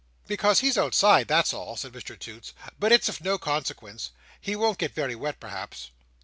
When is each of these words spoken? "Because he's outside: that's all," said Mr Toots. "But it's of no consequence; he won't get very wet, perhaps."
"Because 0.25 0.61
he's 0.61 0.79
outside: 0.79 1.27
that's 1.27 1.53
all," 1.53 1.77
said 1.77 1.91
Mr 1.93 2.17
Toots. 2.17 2.53
"But 2.79 2.91
it's 2.91 3.07
of 3.07 3.21
no 3.21 3.37
consequence; 3.37 4.09
he 4.39 4.55
won't 4.55 4.79
get 4.79 4.95
very 4.95 5.15
wet, 5.15 5.39
perhaps." 5.39 5.91